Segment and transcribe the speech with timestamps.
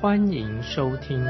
[0.00, 1.22] 欢迎收听。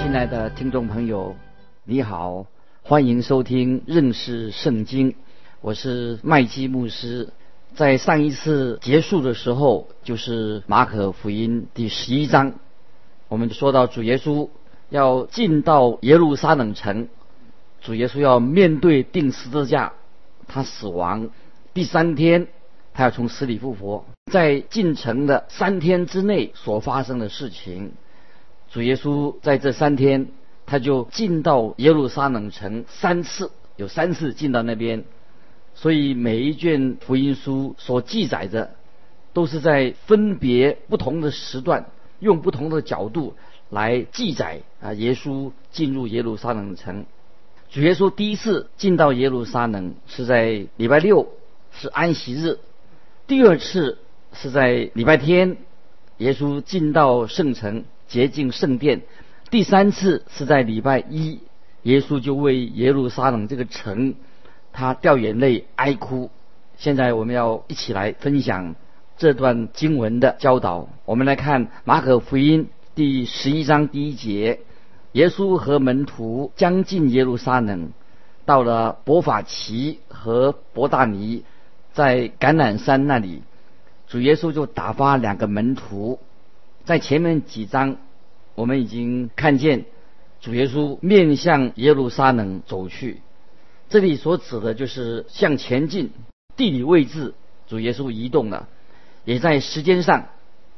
[0.00, 1.36] 亲爱的听众朋友，
[1.84, 2.46] 你好，
[2.82, 5.14] 欢迎收听认识圣经，
[5.60, 7.28] 我是麦基牧师。
[7.74, 12.54] 在上一次结束的时候，就是马可福音第十一章，
[13.28, 14.48] 我们说到主耶稣
[14.88, 17.08] 要进到耶路撒冷城，
[17.82, 19.92] 主耶稣要面对钉十字架，
[20.46, 21.28] 他死亡
[21.74, 22.48] 第三天，
[22.94, 27.92] 他要从死里复活，在进城的三天之内所发生的事情，
[28.70, 30.28] 主耶稣在这三天，
[30.66, 35.04] 他就进到耶路撒冷城三次，有三次进到那边。
[35.74, 38.74] 所以每一卷福音书所记载的，
[39.32, 41.86] 都是在分别不同的时段，
[42.18, 43.34] 用不同的角度
[43.70, 44.92] 来记载啊。
[44.92, 47.06] 耶稣进入耶路撒冷城，
[47.70, 51.28] 主耶稣第一次进到耶路撒冷是在礼拜六，
[51.72, 52.58] 是安息日；
[53.26, 53.98] 第二次
[54.32, 55.58] 是在礼拜天，
[56.16, 59.00] 耶稣进到圣城洁净圣殿；
[59.50, 61.40] 第三次是在礼拜一，
[61.82, 64.14] 耶稣就为耶路撒冷这个城。
[64.72, 66.30] 他掉眼泪哀哭。
[66.76, 68.76] 现在我们要一起来分享
[69.16, 70.88] 这段经文的教导。
[71.04, 74.60] 我们来看马可福音第十一章第一节：
[75.12, 77.90] 耶稣和门徒将近耶路撒冷，
[78.44, 81.42] 到了伯法奇和伯大尼，
[81.92, 83.42] 在橄榄山那里，
[84.06, 86.20] 主耶稣就打发两个门徒。
[86.88, 87.98] 在前面几章，
[88.54, 89.84] 我们已经看见
[90.40, 93.20] 主耶稣面向耶路撒冷走去。
[93.90, 96.12] 这里所指的就是向前进，
[96.56, 97.34] 地理位置
[97.66, 98.68] 主耶稣移动了，
[99.26, 100.28] 也在时间上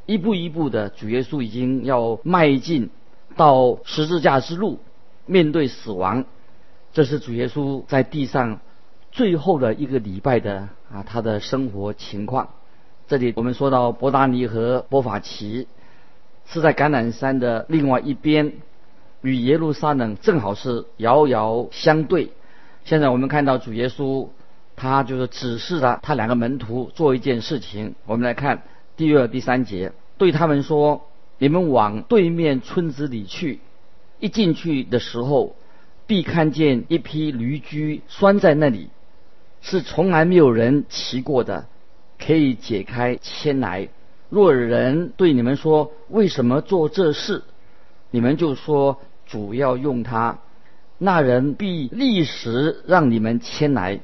[0.04, 2.90] 一步一步的主耶稣已经要迈进
[3.36, 4.80] 到十字架之路，
[5.26, 6.24] 面对死亡。
[6.92, 8.58] 这是主耶稣在地上
[9.12, 12.48] 最后的一个礼拜的啊他的生活情况。
[13.06, 15.68] 这里我们说到伯达尼和波法奇
[16.52, 18.52] 是在橄榄山的另外一边，
[19.22, 22.30] 与耶路撒冷正好是遥遥相对。
[22.84, 24.28] 现在我们看到主耶稣，
[24.74, 27.94] 他就是指示了他两个门徒做一件事情。
[28.04, 28.62] 我们来看
[28.96, 31.06] 第二、第三节，对他们说
[31.38, 33.60] ：“你们往对面村子里去，
[34.18, 35.54] 一进去的时候，
[36.08, 38.90] 必看见一批驴驹拴在那里，
[39.60, 41.66] 是从来没有人骑过的，
[42.18, 43.88] 可以解开牵来。
[44.30, 47.42] 若人对你们说为什么做这事，
[48.10, 50.38] 你们就说主要用它。”
[51.02, 54.00] 那人必立时让你们牵来。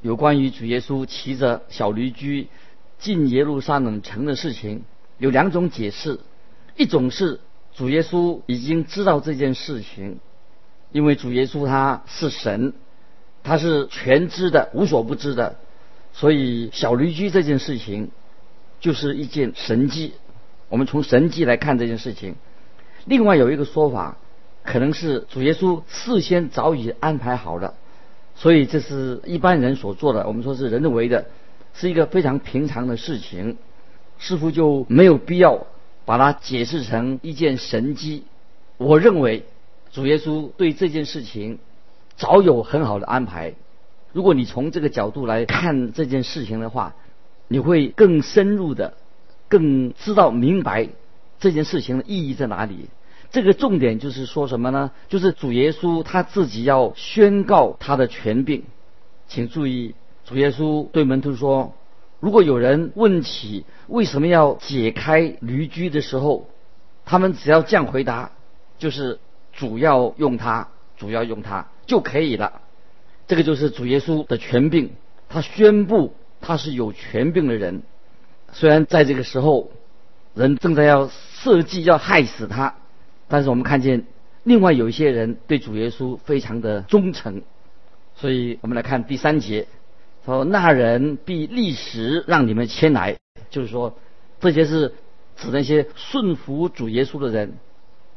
[0.00, 2.48] 有关于主耶稣骑着小驴驹
[2.98, 4.82] 进耶路撒冷城的事情，
[5.18, 6.18] 有两种解释：
[6.76, 7.40] 一种是
[7.74, 10.18] 主耶稣已经知道这件事情，
[10.92, 12.72] 因为主耶稣他是神，
[13.42, 15.56] 他是全知的、无所不知的，
[16.14, 18.10] 所以小驴驹这件事情
[18.80, 20.14] 就是一件神迹。
[20.68, 22.34] 我们从神迹来看这件事情。
[23.04, 24.16] 另外有一个说法。
[24.62, 27.74] 可能是主耶稣事先早已安排好了，
[28.34, 30.26] 所以这是一般人所做的。
[30.26, 31.24] 我们说是人为的，
[31.72, 33.56] 是一个非常平常的事情，
[34.18, 35.66] 似乎就没有必要
[36.04, 38.24] 把它解释成一件神迹。
[38.76, 39.46] 我认为
[39.92, 41.58] 主耶稣对这件事情
[42.16, 43.54] 早有很好的安排。
[44.12, 46.94] 如果你从这个角度来看这件事情的话，
[47.52, 48.94] 你会更深入的、
[49.48, 50.88] 更知道明白
[51.40, 52.88] 这件事情的意义在哪里。
[53.32, 54.92] 这个重点就是说什么呢？
[55.08, 58.62] 就是主耶稣他自己要宣告他的权柄。
[59.26, 61.74] 请注意，主耶稣对门徒说
[62.20, 66.48] ：“如果有人问起为什么要解开驴驹的时候，
[67.04, 68.30] 他们只要这样回答，
[68.78, 69.18] 就是
[69.52, 72.60] 主要用它，主要用它就可以了。”
[73.26, 74.90] 这个就是主耶稣的权柄，
[75.28, 77.82] 他宣布他是有权柄的人。
[78.52, 79.70] 虽然在这个时候，
[80.34, 82.74] 人正在要设计要害死他。
[83.28, 84.06] 但是我们看见，
[84.42, 87.42] 另外有一些人对主耶稣非常的忠诚，
[88.16, 89.68] 所以我们来看第三节，
[90.24, 93.96] 说那人必立时让你们牵来，就是说
[94.40, 94.94] 这些是
[95.36, 97.54] 指那些顺服主耶稣的人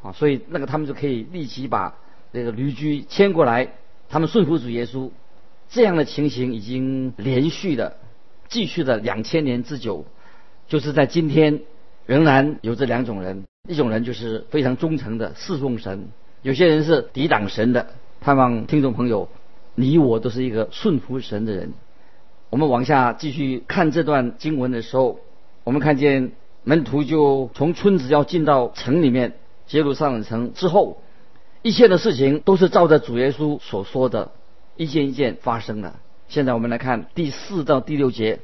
[0.02, 1.96] 啊，所以那个他们就可以立即把
[2.34, 3.76] 这个驴驹牵过来，
[4.10, 5.12] 他们顺服主耶稣，
[5.70, 7.98] 这样的情形已经连续的
[8.54, 10.06] 继续的两千年之久，
[10.68, 11.62] 就是在今天
[12.06, 13.46] 仍然有这两种人。
[13.68, 16.10] 一种人就是非常忠诚的侍奉神，
[16.44, 17.88] 有些人是抵挡神的。
[18.22, 19.28] 盼望听众朋友，
[19.74, 21.74] 你我都是一个顺服神的人。
[22.52, 25.20] 我们往下继续看这段经文的时候，
[25.64, 26.34] 我们看见
[26.64, 29.34] 门徒就从村子要进到城里面，
[29.72, 31.02] 耶路撒冷城之后，
[31.64, 34.30] 一切的事情都是照着主耶稣所说的，
[34.76, 35.96] 一件一件发生的。
[36.28, 38.40] 现在我们来看第四到第六节，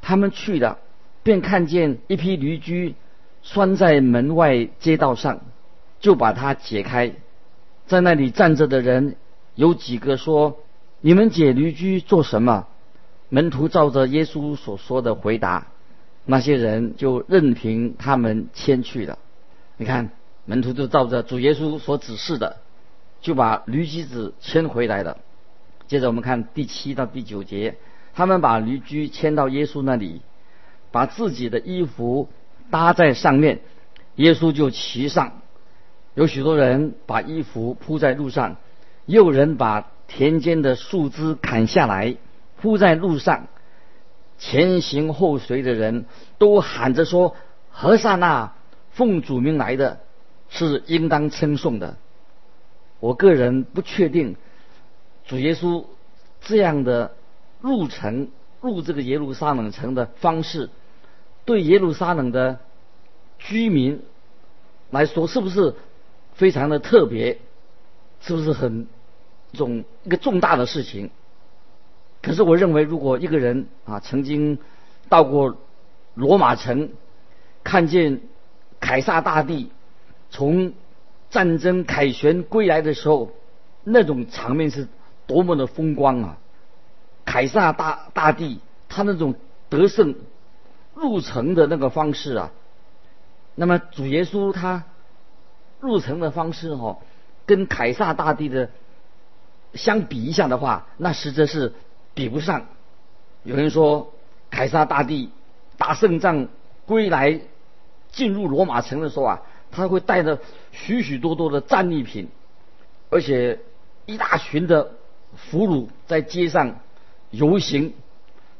[0.00, 0.78] 他们去了，
[1.22, 2.94] 便看见一批驴驹
[3.42, 5.40] 拴在门外街道上，
[6.00, 7.14] 就把它解开，
[7.86, 9.16] 在那里站着的人
[9.54, 10.58] 有几个说
[11.00, 12.66] ：“你们解驴驹做什么？”
[13.28, 15.68] 门徒照着耶稣所说的回答，
[16.26, 19.18] 那些人就任凭他们牵去了。
[19.78, 20.10] 你看，
[20.44, 22.58] 门徒就照着主耶稣所指示的，
[23.20, 25.18] 就把驴驹子牵回来了。
[25.92, 27.76] 接着我们看第七到第九节，
[28.14, 30.22] 他们把驴驹牵到耶稣那里，
[30.90, 32.30] 把自己的衣服
[32.70, 33.60] 搭在上面，
[34.14, 35.42] 耶稣就骑上。
[36.14, 38.56] 有许多人把衣服铺在路上，
[39.04, 42.16] 也有人把田间的树枝砍下来
[42.58, 43.48] 铺在路上。
[44.38, 46.06] 前行后随的人
[46.38, 47.36] 都喊着说
[47.68, 48.54] ：“何塞那，
[48.92, 50.00] 奉主名来的，
[50.48, 51.98] 是应当称颂的。”
[52.98, 54.36] 我个人不确定。
[55.24, 55.84] 主耶稣
[56.40, 57.14] 这样的
[57.60, 58.28] 入城
[58.60, 60.68] 入这个耶路撒冷城的方式，
[61.44, 62.60] 对耶路撒冷的
[63.38, 64.02] 居民
[64.90, 65.74] 来说，是不是
[66.34, 67.38] 非常的特别？
[68.20, 68.86] 是不是很
[69.52, 71.10] 重一个重大的事情？
[72.20, 74.58] 可是我认为，如果一个人啊曾经
[75.08, 75.56] 到过
[76.14, 76.90] 罗马城，
[77.64, 78.20] 看见
[78.80, 79.70] 凯撒大帝
[80.30, 80.72] 从
[81.30, 83.32] 战争凯旋归来的时候，
[83.84, 84.88] 那种场面是。
[85.26, 86.38] 多么的风光啊！
[87.24, 88.58] 凯撒大大帝
[88.88, 89.36] 他那种
[89.70, 90.16] 得胜
[90.94, 92.50] 入城的那个方式啊，
[93.54, 94.84] 那么主耶稣他
[95.78, 96.98] 入城的方式哈，
[97.46, 98.70] 跟凯撒大帝的
[99.72, 101.72] 相比一下的话，那实则是
[102.12, 102.66] 比不上。
[103.44, 104.12] 有人说
[104.50, 105.30] 凯撒大帝
[105.78, 106.48] 打胜仗
[106.86, 107.40] 归来
[108.10, 110.40] 进入罗马城的时候啊，他会带着
[110.72, 112.28] 许许多多的战利品，
[113.10, 113.60] 而且
[114.06, 114.94] 一大群的。
[115.36, 116.80] 俘虏在街上
[117.30, 117.94] 游行，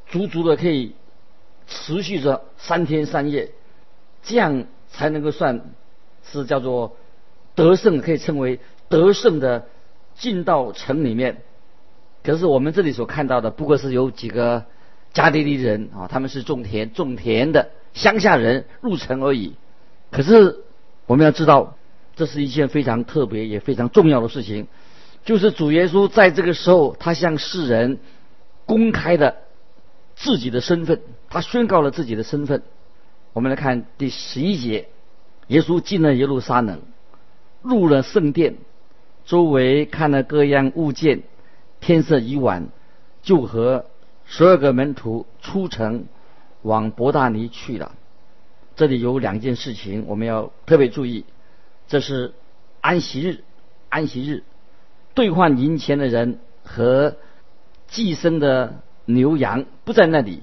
[0.08, 0.94] 足足的可以
[1.66, 3.50] 持续着三天三夜，
[4.22, 5.72] 这样才能够算
[6.24, 6.96] 是叫做
[7.54, 9.66] 得胜，可以称为得胜的
[10.14, 11.42] 进到城里面。
[12.22, 14.64] 可是我们这里所看到的，不过是有几个
[15.12, 19.54] 加利利人啊，他们是种田种田的乡下人入城而已。
[20.10, 20.60] 可是
[21.06, 21.76] 我们要知道，
[22.14, 24.68] 这是一件非常特别也非常重要的事情。
[25.24, 27.98] 就是主耶稣在这个时候，他向世人
[28.66, 29.36] 公开的
[30.16, 32.62] 自己的身份，他宣告了自己的身份。
[33.32, 34.88] 我们来看第十一节，
[35.46, 36.82] 耶稣进了耶路撒冷，
[37.62, 38.56] 入了圣殿，
[39.24, 41.22] 周围看了各样物件，
[41.80, 42.68] 天色已晚，
[43.22, 43.86] 就和
[44.24, 46.06] 十二个门徒出城
[46.62, 47.92] 往伯大尼去了。
[48.74, 51.24] 这里有两件事情我们要特别注意，
[51.86, 52.34] 这是
[52.80, 53.44] 安息日，
[53.88, 54.42] 安息日。
[55.14, 57.16] 兑换银钱的人和
[57.88, 60.42] 寄生的牛羊不在那里，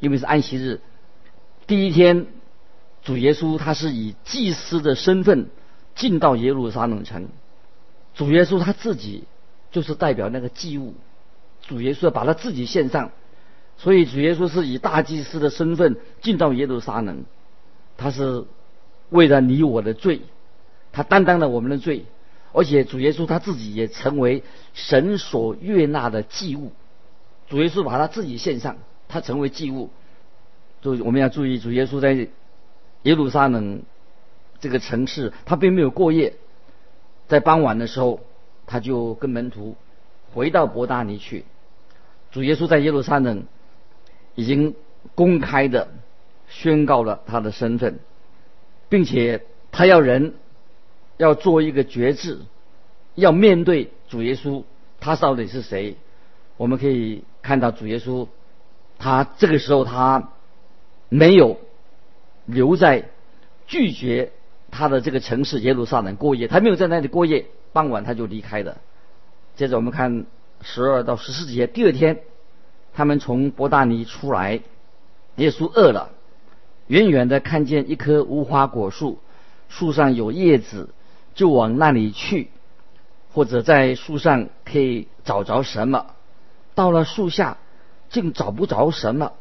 [0.00, 0.80] 因为是安息日。
[1.66, 2.26] 第一天，
[3.02, 5.48] 主耶稣他是以祭司的身份
[5.94, 7.28] 进到耶路撒冷城。
[8.14, 9.24] 主耶稣他自己
[9.72, 10.94] 就是代表那个祭物，
[11.62, 13.10] 主耶稣要把他自己献上，
[13.78, 17.24] 所以主耶稣是以大祭司的身份进到耶路撒冷。
[17.96, 18.44] 他是
[19.08, 20.20] 为了你我的罪，
[20.92, 22.04] 他担当了我们的罪。
[22.54, 24.44] 而且主耶稣他自己也成为
[24.74, 26.70] 神所悦纳的祭物，
[27.48, 28.76] 主耶稣把他自己献上，
[29.08, 29.90] 他成为祭物。
[30.80, 32.28] 就我们要注意，主耶稣在
[33.02, 33.82] 耶路撒冷
[34.60, 36.34] 这个城市，他并没有过夜，
[37.26, 38.20] 在傍晚的时候，
[38.66, 39.74] 他就跟门徒
[40.32, 41.44] 回到伯大尼去。
[42.30, 43.46] 主耶稣在耶路撒冷
[44.36, 44.76] 已经
[45.16, 45.88] 公开的
[46.48, 47.98] 宣告了他的身份，
[48.88, 50.34] 并且他要人。
[51.16, 52.40] 要做一个决志，
[53.14, 54.64] 要面对主耶稣，
[55.00, 55.96] 他到底是谁？
[56.56, 58.28] 我们可以看到主耶稣，
[58.98, 60.30] 他这个时候他
[61.08, 61.58] 没有
[62.46, 63.08] 留在
[63.66, 64.32] 拒绝
[64.70, 68.78] 他的这个城市耶路撒冷过夜，他没有在那里过夜，傍晚他就离开了。
[69.56, 70.26] 接着我们看
[70.62, 72.20] 十二到十四节，第二天
[72.92, 74.60] 他们从伯大尼出来，
[75.36, 76.10] 耶稣饿了，
[76.88, 79.18] 远远的看见一棵无花果树，
[79.68, 80.90] 树上有叶子。
[81.34, 82.50] 就往那里去，
[83.32, 86.06] 或者在树上可以找着什么。
[86.74, 87.58] 到了树下，
[88.10, 89.32] 竟找不着什么。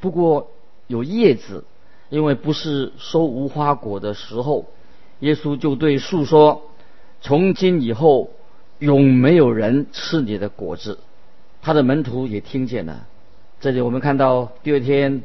[0.00, 0.50] 不过
[0.86, 1.64] 有叶子，
[2.08, 4.66] 因为不是收无花果的时候，
[5.20, 6.62] 耶稣就对树说
[7.20, 8.30] ：“从今以后
[8.78, 10.98] 永没有人吃你的果子。
[11.62, 13.06] 他的门徒也听见了。
[13.60, 15.22] 这里我们看到第二天，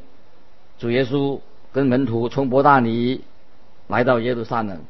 [0.77, 1.39] 主耶稣
[1.71, 3.21] 跟门徒从伯大尼
[3.87, 4.81] 来到耶路撒冷，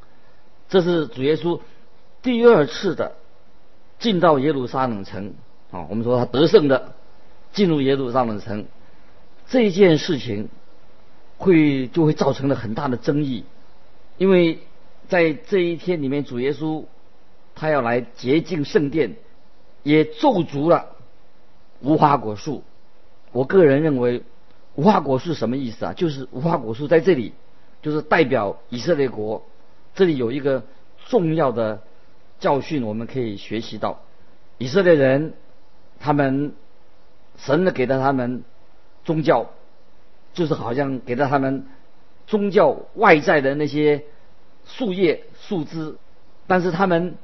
[0.70, 1.60] 这是主耶稣
[2.22, 3.14] 第二次的
[4.00, 5.34] 进到耶路撒冷城
[5.72, 5.86] 啊。
[5.90, 6.94] 我们说他得胜的
[7.54, 8.66] 进入耶路撒冷城，
[9.48, 10.50] 这件事情
[11.38, 13.46] 会就会造成了很大的争议，
[14.18, 14.60] 因为
[15.08, 16.86] 在这一天里面，主耶稣
[17.54, 19.16] 他要来洁净圣殿，
[19.84, 20.88] 也咒足了。
[21.82, 22.64] 无花果树，
[23.32, 24.24] 我个人认为，
[24.76, 25.94] 无花果树什么意思啊？
[25.94, 27.34] 就是无花果树在这里，
[27.84, 29.44] 就是代表以色列国。
[29.96, 30.64] 这里有一个
[31.08, 31.82] 重要的
[32.40, 34.02] 教训，我们可以学习到：
[34.58, 35.34] 以色列人，
[36.00, 36.54] 他们
[37.38, 38.44] 神的给了他们
[39.04, 39.50] 宗教，
[40.34, 41.66] 就是好像给了他们
[42.28, 44.04] 宗教外在的那些
[44.66, 45.96] 树叶、树枝，
[46.46, 47.16] 但是他们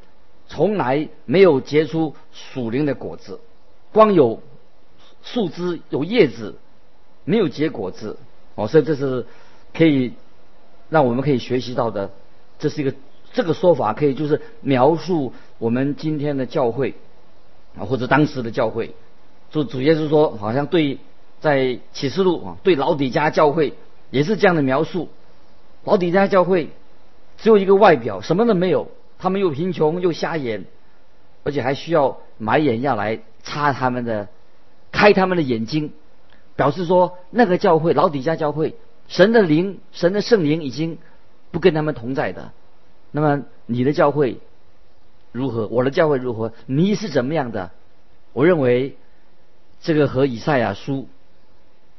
[0.48, 3.40] 从来没有结出属灵的果子，
[3.92, 4.42] 光有。
[5.24, 6.58] 树枝有叶子，
[7.25, 8.18] 没有结果子，
[8.56, 9.28] 哦，所以这是
[9.72, 10.13] 可以
[10.90, 12.10] 让我们可以学习到的。
[12.62, 12.94] 这是一个
[13.34, 16.94] 这个说法，可以就是描述我们今天的教会
[17.77, 18.96] 啊，或者当时的教会。
[19.50, 21.00] 就主要是说，好像对
[21.41, 23.74] 在启示录啊，对老底家教会
[24.12, 25.10] 也是这样的描述。
[25.84, 26.70] 老底家教会
[27.38, 28.88] 只有一个外表，什么都没有，
[29.20, 30.63] 他们又贫穷又瞎眼，
[31.44, 34.30] 而且还需要买眼药来擦他们的。
[34.94, 35.94] 开他们的眼睛，
[36.58, 38.75] 表示说那个教会老底家教会，
[39.08, 40.98] 神的灵、神的圣灵已经
[41.51, 42.51] 不跟他们同在的。
[43.12, 44.39] 那么你的教会
[45.31, 45.67] 如何？
[45.67, 46.53] 我的教会如何？
[46.65, 47.72] 你是怎么样的？
[48.34, 48.98] 我认为
[49.81, 51.08] 这个和以赛亚书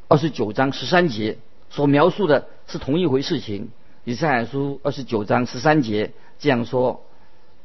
[0.09, 1.39] 二十九章十三节
[1.71, 3.71] 所描述的是同一回事情。
[4.05, 7.03] 以赛亚书二十九章十三节这样说：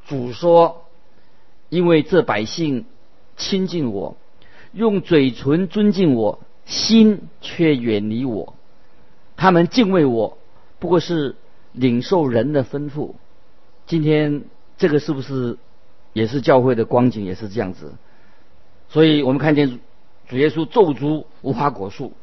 [0.06, 0.86] 主说，
[1.70, 2.86] 因为这百姓
[3.38, 4.18] 亲近我。
[4.74, 8.54] 用嘴唇尊敬我，心却远离我。
[9.38, 10.38] 他们敬畏我，
[10.78, 11.36] 不过是
[11.78, 13.14] 领受人的吩咐。
[13.86, 14.44] 今天
[14.78, 15.58] 这个是不是
[16.12, 17.24] 也是教会的光景？
[17.24, 17.94] 也是这样子。
[18.90, 19.80] 所以我们看见
[20.28, 22.14] 主耶稣咒诅无花果树，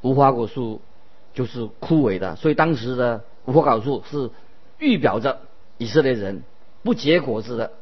[0.00, 0.80] 无花果树
[1.34, 2.36] 就是枯萎的。
[2.36, 4.30] 所以当时的无花果树是
[4.78, 5.40] 预表着
[5.76, 6.42] 以色列人
[6.82, 7.72] 不结果子的。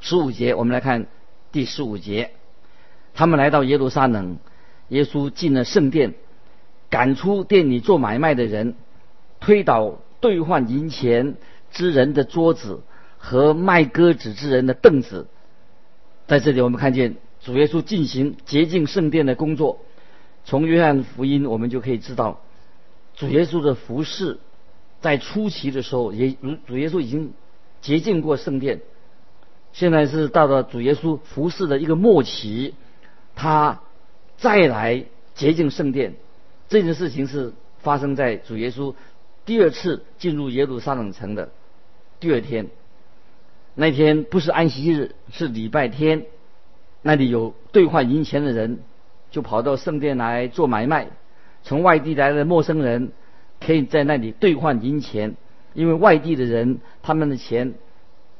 [0.00, 1.06] 十五节，我们来看
[1.50, 2.30] 第十五节。
[3.14, 4.38] 他们来到耶路撒冷，
[4.88, 6.14] 耶稣进了圣殿，
[6.90, 8.74] 赶出店里做买卖的人，
[9.40, 11.34] 推倒兑换银钱
[11.70, 12.80] 之人的桌子
[13.18, 15.26] 和卖鸽子之人的凳子。
[16.26, 19.80] 在这里，我们看见主耶稣进行洁净圣殿的工作。
[20.46, 22.40] 从约翰福音，我们就可以知道，
[23.14, 24.38] 主耶稣的服饰
[25.02, 27.34] 在初期的时候，也如主耶稣已经
[27.82, 28.80] 洁净过圣殿。
[29.74, 32.74] 现在是到了主耶稣服饰的一个末期。
[33.36, 33.82] 他
[34.38, 35.04] 再来
[35.34, 36.14] 洁净圣殿，
[36.70, 37.52] 这件事情是
[37.82, 38.94] 发生在主耶稣
[39.46, 41.50] 第二次进入耶路撒冷城的
[42.20, 42.68] 第二天。
[43.74, 46.26] 那天不是安息日，是礼拜天。
[47.02, 48.78] 那里有兑换银钱的人，
[49.30, 51.08] 就跑到圣殿来做买卖。
[51.62, 53.12] 从外地来的陌生人
[53.60, 55.34] 可以在那里兑换银钱，
[55.74, 57.74] 因为外地的人他们的钱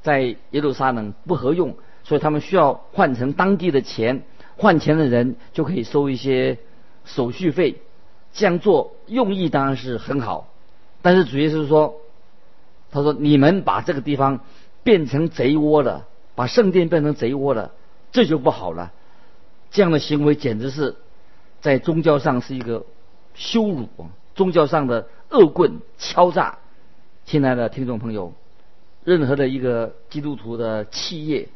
[0.02, 4.23] 在耶路撒冷不合用，所以他们需要换成当地的钱。
[4.56, 6.58] 换钱的人就可以收一些
[7.04, 7.80] 手续费，
[8.32, 10.53] 这样做用意当然是很好，
[11.04, 12.00] 但是主要是说，
[12.90, 14.40] 他说你们把这个地方
[14.82, 17.73] 变成贼窝了，把圣殿变成贼窝了，
[18.11, 18.90] 这就不好了。
[19.70, 20.96] 这样的行为简直是
[21.61, 22.87] 在宗教上是一个
[23.34, 23.87] 羞辱，
[24.34, 26.56] 宗教上的恶棍敲诈。
[27.26, 28.32] 亲爱的听众朋友，
[29.04, 31.50] 任何的一个基督徒的企业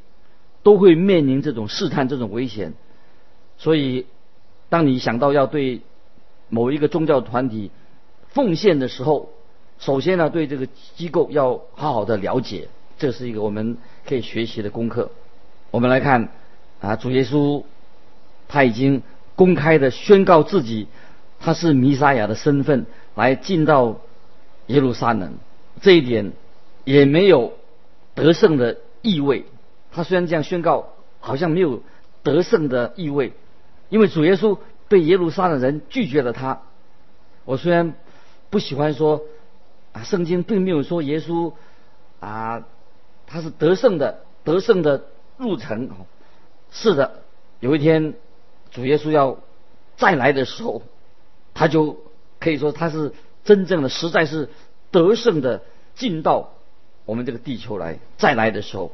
[0.62, 2.74] 都会面临这种试探、这种危险。
[3.56, 4.04] 所以，
[4.68, 5.80] 当你想到要对
[6.50, 7.70] 某一个宗教团体
[8.28, 9.30] 奉献的时候，
[9.78, 10.66] 首先呢，对这个
[10.96, 12.68] 机构要好好的了解，
[12.98, 15.10] 这是一个我们可以学习的功课。
[15.70, 16.30] 我们来看
[16.80, 17.62] 啊，主耶稣
[18.48, 19.02] 他已经
[19.36, 20.88] 公开的宣告自己
[21.38, 24.00] 他是弥撒亚的身份，来进到
[24.66, 25.34] 耶路撒冷，
[25.80, 26.32] 这一点
[26.84, 27.52] 也没有
[28.14, 29.44] 得胜的意味。
[29.92, 30.88] 他虽然这样宣告，
[31.20, 31.82] 好像没有
[32.22, 33.32] 得胜的意味。
[33.90, 34.58] 因为主耶稣
[34.88, 36.62] 被耶路撒冷人拒绝了他，
[37.44, 37.94] 我虽然
[38.50, 39.22] 不喜欢说
[40.02, 41.52] 圣经并没有说耶稣
[42.20, 42.64] 啊
[43.26, 45.04] 他是得胜的，得胜的
[45.36, 45.90] 入城。
[46.70, 47.22] 是的，
[47.60, 48.14] 有一天
[48.70, 49.38] 主耶稣要
[49.96, 50.82] 再来的时候，
[51.54, 51.98] 他就
[52.38, 53.12] 可以说他是
[53.44, 54.50] 真正的，实在是
[54.90, 55.62] 得胜的
[55.94, 56.50] 进到
[57.04, 58.92] 我们这个地球来再来的时候，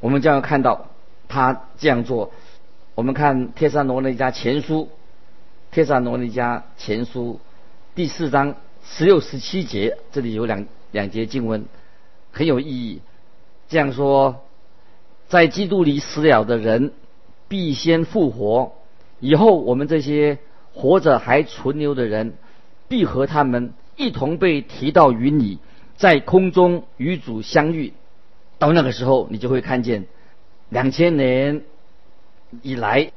[0.00, 0.86] 我们将要看到
[1.28, 2.32] 他这样做。
[2.94, 4.82] 我们看《帖撒罗尼迦前书》，
[5.70, 7.40] 《帖撒罗尼迦前书》
[7.96, 8.54] 第四章
[8.86, 11.66] 十六、十七节，这里有两两节经文
[12.30, 13.00] 很有意义。
[13.68, 14.44] 这样说，
[15.28, 16.92] 在基督里死了的人
[17.48, 18.72] 必先复活，
[19.20, 20.38] 以后我们这些
[20.72, 22.34] 活着还存留的人，
[22.88, 25.58] 必和他们一同被提到云里，
[25.96, 27.94] 在空中与主相遇。
[28.58, 30.06] 到那个时候，你就会看见
[30.68, 31.62] 两千年。
[32.62, 33.10] 以来，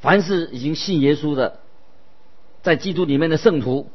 [0.00, 1.58] 凡是已经信耶稣的，
[2.62, 3.90] 在基督里面的圣徒，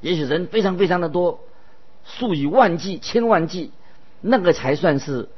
[0.00, 1.40] 也许人非常非常的多，
[2.04, 3.72] 数以万计、千万计，
[4.20, 5.28] 那个才算是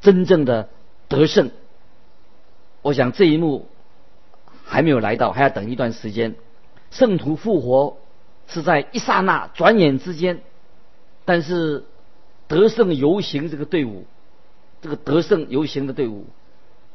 [0.00, 0.68] 真正的
[1.08, 1.50] 得胜。
[2.82, 3.68] 我想这一幕
[4.64, 6.34] 还没有来到，还要等一段时间。
[6.90, 7.96] 圣徒复活
[8.48, 10.40] 是在一刹那、转眼之间，
[11.24, 11.84] 但是
[12.48, 14.04] 得胜游行这个队伍，
[14.80, 16.26] 这个得胜游行的队伍。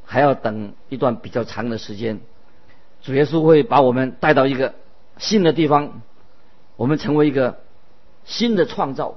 [0.09, 2.21] 还要等一段比较长的时间，
[3.01, 4.73] 主耶稣会把我们带到一个
[5.17, 6.01] 新的地方，
[6.77, 7.59] 我们成为一个
[8.23, 9.15] 新的创造，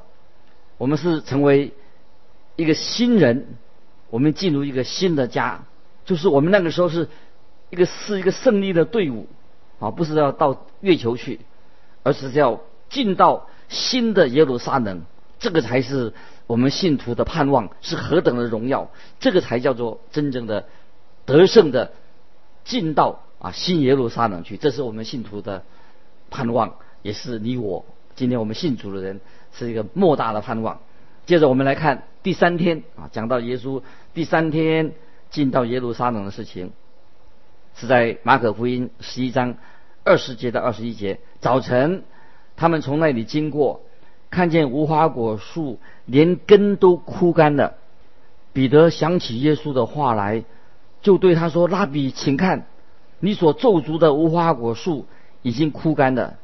[0.78, 1.72] 我们是成为
[2.56, 3.46] 一个新人，
[4.10, 5.66] 我们进入一个新的家，
[6.04, 7.08] 就是我们那个时候是
[7.70, 9.28] 一个是一个胜利的队伍
[9.78, 11.38] 啊，不是要到月球去，
[12.02, 15.02] 而是要进到新的耶路撒冷，
[15.38, 16.12] 这个才是
[16.46, 18.90] 我们信徒的盼望，是何等的荣耀，
[19.20, 20.66] 这个才叫做真正的。
[21.26, 21.92] 得胜的
[22.64, 25.62] 进到啊新耶路撒冷去，这是我们信徒的
[26.28, 29.20] 盼望，也是你我今天我们信主的人
[29.52, 30.80] 是一个莫大的盼望。
[31.26, 33.82] 接着我们来看第三天啊，讲到耶稣
[34.14, 34.92] 第三天
[35.30, 36.72] 进到耶路撒冷的事情，
[37.76, 39.56] 是在马可福音十一章
[40.04, 41.20] 二十节到二十一节。
[41.40, 42.02] 早晨，
[42.56, 43.82] 他们从那里经过，
[44.30, 47.74] 看见无花果树连根都枯干了。
[48.52, 50.44] 彼得想起耶稣的话来。
[51.02, 52.66] 就对他说：“拉比，请看，
[53.20, 55.06] 你所咒诅的无花果树
[55.40, 56.36] 已经枯干了。”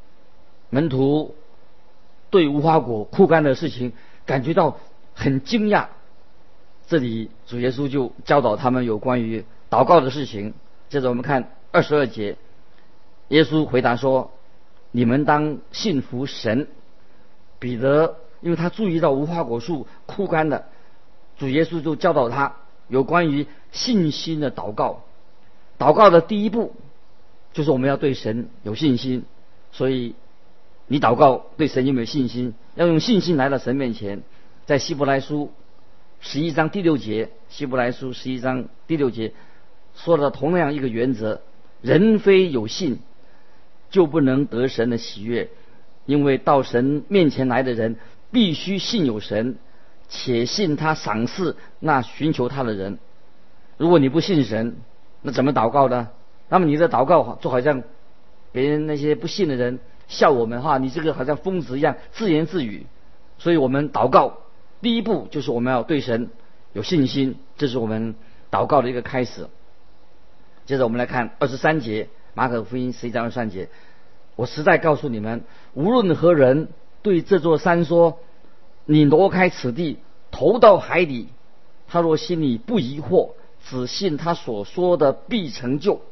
[0.71, 1.35] 门徒
[2.31, 3.93] 对无花果枯干的事情
[4.25, 4.79] 感觉到
[5.15, 5.87] 很惊讶。
[6.87, 10.55] 这里主耶稣就教导他们有关于祷告的事情。
[10.89, 12.37] 接着我们看二十二节，
[13.29, 14.31] 耶稣回答说
[14.93, 16.69] ：“你们当信服神。”
[17.59, 20.67] 彼得因为他注意到无花果树枯干了，
[21.39, 22.57] 主耶稣就教导他。
[22.89, 25.03] 有关于信心的祷告，
[25.77, 26.73] 祷告的第一步
[27.53, 29.25] 就是我们要对神有信心。
[29.73, 30.15] 所以，
[30.89, 32.55] 你祷告对神有没有信心？
[32.75, 34.23] 要用信心来到神面前。
[34.67, 35.53] 在希伯来书
[36.21, 39.33] 十一章第六节，希伯来书十一章第六节
[39.95, 41.41] 说了同样一个原则：
[41.83, 42.99] 人非有信，
[43.91, 45.49] 就不能得神的喜悦。
[46.05, 47.97] 因为到神面前来的人，
[48.31, 49.57] 必须信有神。
[50.09, 53.01] 且信他赏赐那寻求他的人。
[53.77, 54.77] 如果你不信神，
[55.21, 56.11] 那怎么祷告呢？
[56.49, 57.83] 那么你的祷告就好像
[58.53, 62.87] 别人那些不信的人笑我们哈，你这个好像疯子一样自言自语。
[63.39, 64.39] 所以我们祷告
[64.81, 66.31] 第一步就是我们要对神
[66.73, 68.15] 有信心，这是我们
[68.51, 69.49] 祷告的一个开始。
[70.65, 73.69] 接着我们来看二十三节，马可福音十一章二十三节。
[74.35, 76.69] 我实在告诉你们，无论何人
[77.03, 78.19] 对这座山说。
[78.89, 79.99] 你挪开此地，
[80.31, 81.27] 投到海里。
[81.89, 83.31] 他若心里不疑惑，
[83.65, 86.03] 只信他所说的必成就，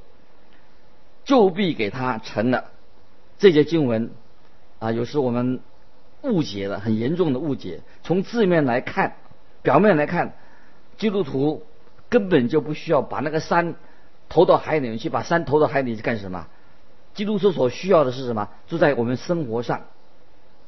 [1.24, 2.72] 就必给他成了。
[3.38, 4.10] 这节经文
[4.78, 5.60] 啊，有时我们
[6.22, 7.80] 误解了，很严重的误解。
[8.02, 9.16] 从字面来看，
[9.62, 10.34] 表面来看，
[10.96, 11.62] 基督徒
[12.08, 13.74] 根本就不需要把那个山
[14.28, 15.08] 投到海里面去。
[15.08, 16.46] 把山投到海里去干什么？
[17.14, 18.48] 基督徒所需要的是什么？
[18.66, 19.82] 就在我们生活上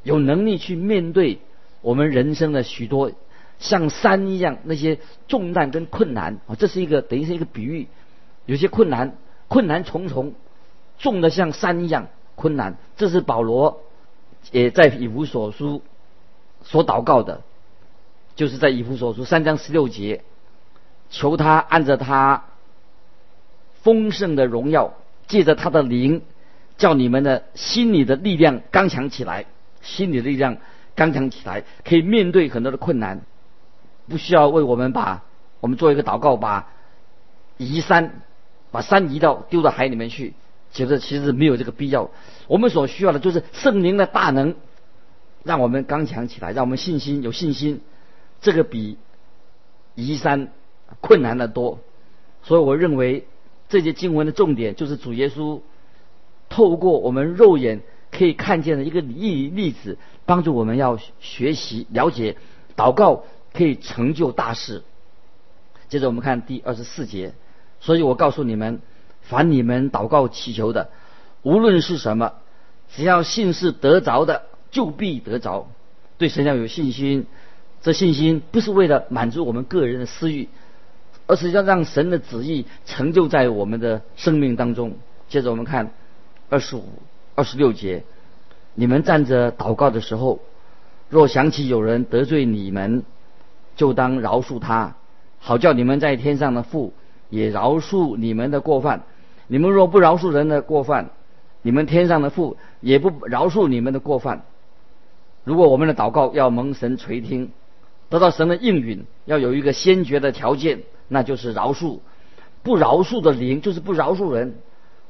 [0.02, 1.40] 有能力去面对。
[1.82, 3.12] 我们人生的许多
[3.60, 4.98] 像山一样那些
[5.28, 7.86] 重担跟困难啊，这是一个等于是一个比喻，
[8.44, 10.34] 有些困难困难重重，
[10.98, 12.76] 重的像山一样困难。
[12.96, 13.80] 这是保罗
[14.52, 15.82] 也在以弗所书
[16.62, 17.42] 所祷告的，
[18.36, 20.22] 就是在以弗所书三章十六节，
[21.10, 22.44] 求他按着他
[23.82, 24.94] 丰盛的荣耀，
[25.26, 26.22] 借着他的灵，
[26.78, 29.46] 叫你们的心里的力量刚强起来，
[29.82, 30.58] 心里的力量。
[30.98, 33.20] 刚强起来，可以面对很多的困难，
[34.08, 35.24] 不需要为我们把
[35.60, 36.72] 我们做一个祷告，把
[37.58, 38.22] 移山，
[38.70, 40.32] 把山移到丢到海里面去，
[40.72, 42.10] 觉得其实没有这个必要。
[42.46, 44.54] 我们所需要的就是圣灵的大能，
[45.42, 47.80] 让我们刚强起来，让我们信心有信心。
[48.40, 48.98] 这个比
[49.94, 50.52] 移山
[51.00, 51.80] 困难的多。
[52.42, 53.26] 所以我认为
[53.68, 55.60] 这些经文的重点就是主耶稣
[56.48, 57.82] 透过我们肉眼。
[58.08, 62.36] 可以看见的一个例例子，帮助我们要学习了解
[62.74, 64.84] 祷告可以成就大事。
[65.90, 67.34] 接着我们看第二十四节，
[67.78, 68.80] 所以我告诉你们，
[69.28, 70.88] 凡你们祷告祈求的，
[71.42, 72.32] 无论是什么，
[72.94, 75.68] 只要信是得着的，就必得着。
[76.18, 77.26] 对神要有信心，
[77.82, 80.48] 这信心不是为了满足我们个人的私欲，
[81.26, 84.94] 而是要让神的旨意成就在我们的生命当中。
[85.28, 85.90] 接着我们看
[86.48, 86.84] 二十五、
[87.34, 88.04] 二十六节，
[88.74, 90.40] 你们站着祷告的时候，
[91.10, 93.02] 若想起有人得罪你们，
[93.74, 94.94] 就当饶恕他。
[95.38, 96.94] 好叫你们在天上的父
[97.28, 99.02] 也饶恕你们的过犯。
[99.46, 101.10] 你们若不饶恕人的过犯，
[101.62, 104.44] 你们天上的父也不饶恕你们的过犯。
[105.44, 107.50] 如果我们的祷告要蒙神垂听，
[108.08, 111.98] 得到神的应允，要有一个先决的条件，那就是饶恕。
[112.62, 114.56] 不饶恕的灵就是不饶恕人，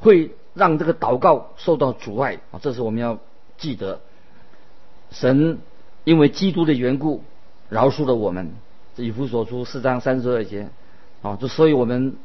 [0.00, 2.60] 会让这个祷告受到阻碍啊！
[2.60, 3.18] 这是我们要
[3.56, 4.00] 记得。
[5.10, 5.58] 神
[6.04, 7.22] 因为基督的缘故
[7.70, 8.52] 饶恕了我们。
[8.96, 10.68] 以弗所书四章三十二节，
[11.22, 12.16] 啊，就所以我们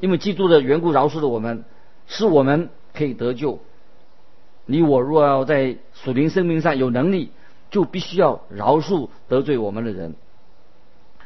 [0.00, 1.64] 因为基督的缘故饶恕了我们，
[2.06, 3.60] 使我们可以得救。
[4.66, 7.30] 你我若要在属灵生命上有能力，
[7.70, 10.14] 就必须要饶恕得罪我们的人。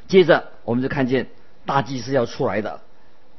[0.06, 1.28] 接着，我们就看见
[1.66, 2.80] 大祭司要出来的，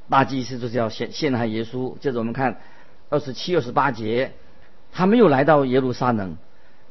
[0.10, 1.98] 大祭司就是要陷陷害耶稣。
[2.00, 2.60] 接着我们看
[3.10, 4.34] 二十七、二十八节，
[4.92, 6.38] 他没有来到耶路撒冷，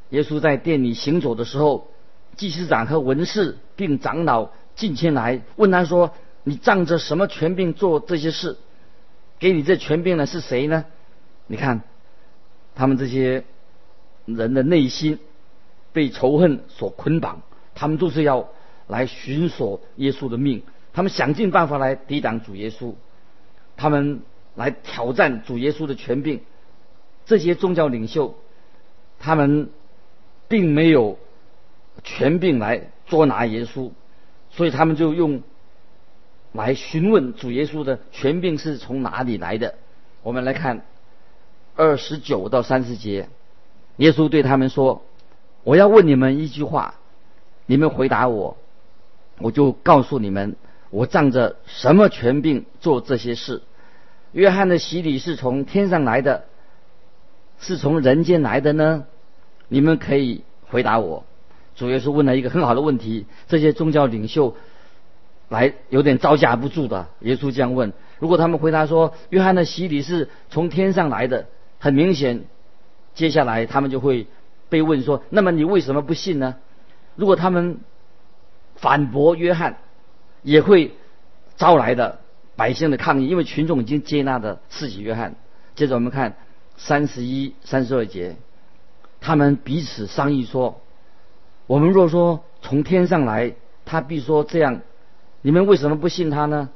[0.09, 1.87] 耶稣在店里行走的时候。
[2.35, 8.57] 祭司长和文士并长老进前来问他说：“你仗着什么权柄做这些事？
[9.39, 10.85] 给你这权柄的是谁呢？”
[11.47, 11.81] 你看，
[12.75, 13.43] 他们这些
[14.25, 15.19] 人的内心
[15.93, 17.41] 被仇恨所捆绑，
[17.75, 18.49] 他们都是要
[18.87, 22.93] 来寻索耶稣的命，他们想尽办法来抵挡主耶稣，
[23.77, 24.21] 他们
[24.55, 26.41] 来挑战主耶稣的权柄。
[27.25, 28.35] 这些宗教领袖，
[29.19, 29.69] 他们
[30.47, 31.17] 并没有。
[32.01, 33.91] 权柄来捉拿耶稣，
[34.51, 35.41] 所以他们就用
[36.51, 39.75] 来询问主耶稣的权柄是从哪里来的。
[40.23, 40.85] 我们来看
[41.75, 43.29] 二十九到三十节，
[43.97, 45.03] 耶稣对他们说
[45.63, 46.95] ：“我要问你们一句话，
[47.65, 48.57] 你们回答我，
[49.37, 50.55] 我就告诉你们，
[50.89, 53.61] 我仗着什么权柄做这些事。
[54.31, 56.45] 约翰的洗礼是从天上来的，
[57.59, 59.05] 是从人间来的呢？
[59.67, 61.25] 你们可以回答我。”
[61.75, 64.57] 主耶稣问了一个很好的问题，这些宗教领袖
[65.49, 67.07] 来有点招架不住的。
[67.19, 71.47] 耶稣这样问：如果他们回答说约翰的洗礼是从天上来的，
[71.79, 72.45] 很明显，
[73.13, 74.27] 接下来他们就会
[74.69, 76.55] 被问说：那么你为什么不信呢？
[77.15, 77.79] 如果他们
[78.75, 79.77] 反驳约翰，
[80.43, 80.93] 也会
[81.57, 82.19] 招来的
[82.55, 85.35] 百姓的抗议，因为群众已经接纳的刺激约翰。
[85.75, 86.35] 接着我们看
[86.77, 88.37] 三十一、三十二节，
[89.19, 90.79] 他们彼此商议说。
[91.67, 93.53] 我们若说从天上来，
[93.85, 94.81] 他必说这样。
[95.41, 96.69] 你们为什么不信他呢？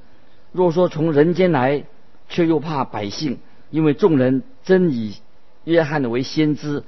[0.51, 1.83] 若说从人间来，
[2.29, 3.39] 却又怕百姓，
[3.71, 5.17] 因为众人真以
[5.63, 6.83] 约翰为先知。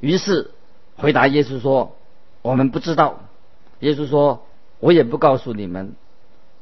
[0.00, 0.50] 于是
[0.96, 1.96] 回答耶稣说
[2.42, 3.20] ：“我们不知道。”
[3.80, 4.46] 耶稣说
[4.80, 5.94] ：“我也不告诉你们，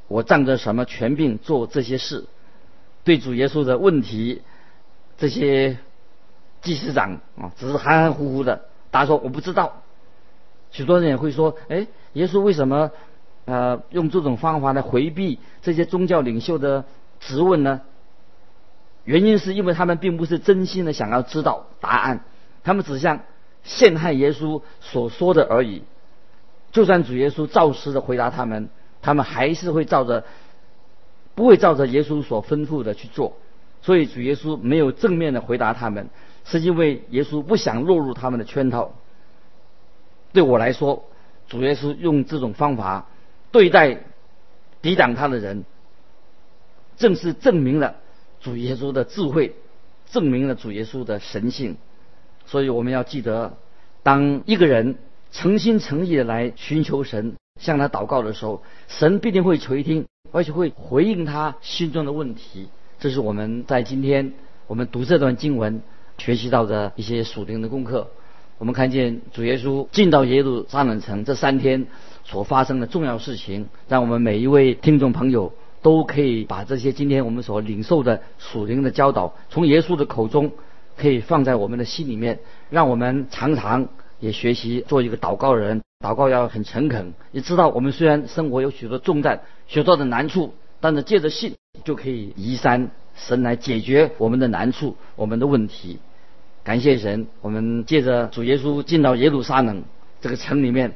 [0.09, 2.27] 我仗着什么权柄做这些事。”
[3.03, 4.43] 对主耶稣的问题，
[5.19, 5.79] 这些
[6.61, 9.83] 祭司长啊，只是含含糊糊的答说：“我不知道。”
[10.71, 12.91] 许多人也会说：“哎，耶稣为什么
[13.45, 16.85] 呃用这种方法来回避这些宗教领袖的
[17.21, 17.81] 质问呢？”
[19.05, 22.21] 原因是因为他们并不是真心的想要知道答案，
[22.63, 23.21] 他们只像
[23.65, 25.83] 陷害耶稣所说的而已。
[26.71, 28.69] 就算主耶稣照实的回答他们，
[29.03, 30.25] 他们还是会照着
[31.35, 33.37] 不会照着耶稣所吩咐的去做。
[33.83, 36.09] 所以主耶稣没有正面的回答他们，
[36.45, 38.93] 是因为耶稣不想落入他们的圈套。
[40.33, 41.05] 对我来说，
[41.49, 43.09] 主耶稣用这种方法
[43.53, 44.01] 对待
[44.81, 45.65] 抵挡他的人，
[46.97, 47.97] 正是证明了
[48.41, 49.55] 主耶稣的智慧，
[50.11, 51.77] 证明了主耶稣的神性。
[52.47, 53.57] 所以我们要记得，
[54.03, 54.97] 当一个人
[55.31, 62.69] 诚心诚意的来寻求神，向他祷告的时候，神必定会垂听，而且会回应他心中的问题。
[62.99, 64.33] 这是我们在今天
[64.67, 65.83] 我们读这段经文
[66.19, 68.11] 学习到的一些属灵的功课。
[68.59, 71.87] 我们看见主耶稣进到耶路撒冷城这三天
[72.25, 80.53] 所发生的重要事情，让我们每一位听众朋友都可以把这些今天我们所领受的属灵的教导，从耶稣的口中
[80.97, 83.89] 可以放在我们的心里面，让我们常常
[84.21, 85.83] 也学习做一个祷告人。
[86.05, 91.55] 祷告要很诚恳，你知道我们虽然生活有许多重担、许多的难处，但是借着信
[91.85, 96.01] 就可以移山，神来解决我们的难处、我们的问题。
[96.65, 99.85] 感谢神，我们借着主耶稣进到耶路撒冷
[100.21, 100.95] 这个城里面，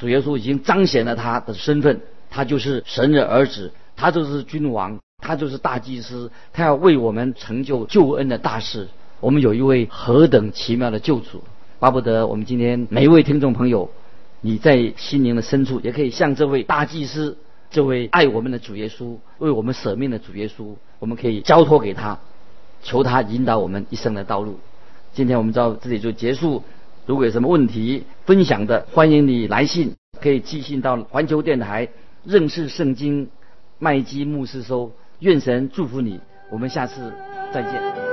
[0.00, 8.88] 主耶稣已经彰显了他的身份，他就是神的儿子，他就是君王，他就是大祭司，他要为我们成就救恩的大事。
[9.20, 11.44] 我们有一位何等奇妙的救主，
[11.78, 13.90] 巴不得我们今天每一位听众朋友，
[14.40, 17.36] 你在心灵的深处也可以像这位大祭司，
[17.70, 22.18] 这位爱我们的主耶稣，为我们舍命的主耶稣，我们可以交托给他，
[22.82, 24.58] 求他引导我们一生的道路。
[25.12, 26.64] 今天我们到这里就结束。
[27.06, 31.88] 如果有什么问题分享的，欢迎你来信，可以寄信到环球电台
[32.24, 33.28] 认识圣经
[33.78, 34.92] 麦基牧师收。
[35.20, 36.18] 愿神祝福你，
[36.50, 37.12] 我们下次
[37.52, 38.09] 再见。